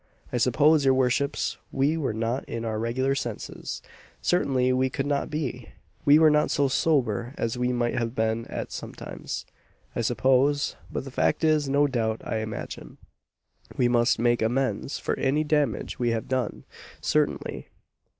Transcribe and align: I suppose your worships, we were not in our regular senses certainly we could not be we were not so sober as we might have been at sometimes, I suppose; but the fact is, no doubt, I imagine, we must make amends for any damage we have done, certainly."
I 0.33 0.37
suppose 0.37 0.83
your 0.83 0.95
worships, 0.95 1.59
we 1.71 1.95
were 1.95 2.11
not 2.11 2.43
in 2.45 2.65
our 2.65 2.79
regular 2.79 3.13
senses 3.13 3.83
certainly 4.19 4.73
we 4.73 4.89
could 4.89 5.05
not 5.05 5.29
be 5.29 5.73
we 6.05 6.17
were 6.17 6.31
not 6.31 6.49
so 6.49 6.67
sober 6.69 7.35
as 7.37 7.55
we 7.55 7.71
might 7.71 7.93
have 7.93 8.15
been 8.15 8.47
at 8.47 8.71
sometimes, 8.71 9.45
I 9.95 10.01
suppose; 10.01 10.75
but 10.91 11.03
the 11.03 11.11
fact 11.11 11.43
is, 11.43 11.69
no 11.69 11.85
doubt, 11.85 12.21
I 12.25 12.37
imagine, 12.37 12.97
we 13.77 13.87
must 13.87 14.17
make 14.17 14.41
amends 14.41 14.97
for 14.97 15.15
any 15.19 15.43
damage 15.43 15.99
we 15.99 16.09
have 16.09 16.27
done, 16.27 16.63
certainly." 16.99 17.67